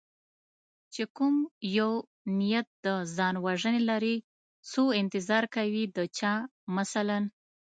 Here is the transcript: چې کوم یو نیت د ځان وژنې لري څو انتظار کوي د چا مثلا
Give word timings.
چې 0.93 1.03
کوم 1.17 1.35
یو 1.77 1.91
نیت 2.39 2.67
د 2.85 2.87
ځان 3.17 3.35
وژنې 3.45 3.81
لري 3.89 4.15
څو 4.71 4.83
انتظار 5.01 5.43
کوي 5.55 5.83
د 5.95 5.97
چا 6.17 6.33
مثلا 6.75 7.19